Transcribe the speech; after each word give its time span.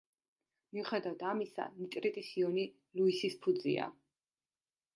მიუხედავად 0.77 1.25
ამისა 1.31 1.67
ნიტრიტის 1.75 2.31
იონი 2.41 2.65
ლუისის 3.01 3.39
ფუძეა. 3.45 3.87